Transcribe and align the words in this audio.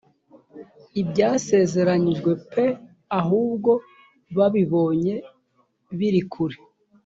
ibyasezeranyijwe 1.01 2.31
p 2.51 2.53
ahubwo 3.19 3.71
babibonye 4.37 5.13
biri 5.97 6.21
kure 6.33 6.57